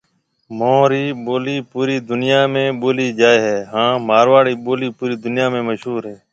مهوري 0.57 1.05
ٻولَي 1.23 1.57
پوري 1.71 1.97
دنَيا 2.09 2.41
۾ 2.53 2.63
ٻولَي 2.81 3.07
جائي 3.19 3.39
هيَ 3.45 3.57
هانَ 3.73 3.93
مارواڙي 4.09 4.53
ٻولَي 4.65 4.89
پوري 4.97 5.15
دنَيا 5.25 5.45
۾ 5.55 5.59
مشهور 5.69 6.01
هيَ۔ 6.09 6.17